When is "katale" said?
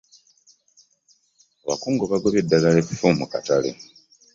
3.33-3.69